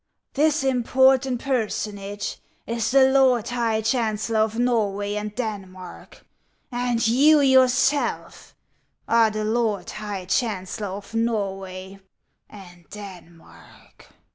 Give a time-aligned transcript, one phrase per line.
[0.33, 6.25] This important personage is the Lord High Chancellor of Norway and Denmark;
[6.71, 8.55] and you yourself
[9.07, 11.99] are the Lord Higli Chancellor of Norway
[12.49, 14.07] and Denmark."